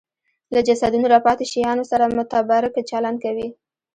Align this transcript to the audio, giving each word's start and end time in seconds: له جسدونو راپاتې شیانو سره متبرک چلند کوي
له 0.53 0.59
جسدونو 0.67 1.05
راپاتې 1.15 1.45
شیانو 1.51 1.83
سره 1.91 2.13
متبرک 2.17 2.75
چلند 2.89 3.17
کوي 3.23 3.47